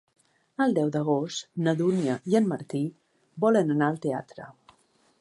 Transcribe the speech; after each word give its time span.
El 0.63 0.71
deu 0.77 0.87
d'agost 0.95 1.45
na 1.67 1.75
Dúnia 1.83 2.17
i 2.33 2.39
en 2.41 2.51
Martí 2.55 2.83
volen 3.47 3.75
anar 3.77 3.91
al 3.93 4.05
teatre. 4.09 4.53